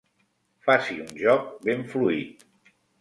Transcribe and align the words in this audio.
Faci 0.69 0.97
un 1.03 1.13
joc 1.25 1.45
ben 1.67 1.85
fluid. 1.93 2.47